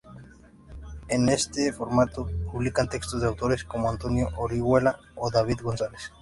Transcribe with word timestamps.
En 1.09 1.29
este 1.29 1.71
formato, 1.71 2.27
publican 2.51 2.89
textos 2.89 3.21
de 3.21 3.27
autores 3.27 3.63
como 3.63 3.87
Antonio 3.87 4.29
Orihuela 4.35 4.97
o 5.15 5.29
David 5.29 5.57
González. 5.61 6.11